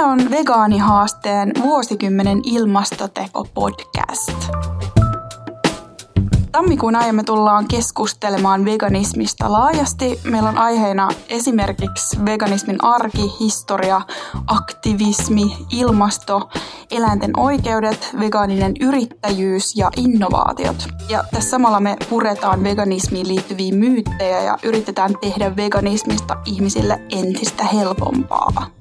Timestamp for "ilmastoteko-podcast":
2.44-4.32